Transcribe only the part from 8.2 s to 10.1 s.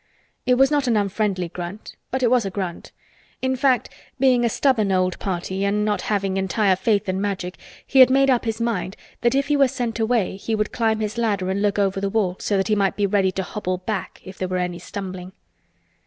up his mind that if he were sent